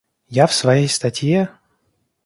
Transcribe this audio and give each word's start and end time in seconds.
Я 0.29 0.47
в 0.47 0.53
своей 0.55 0.87
статье.... 0.87 1.51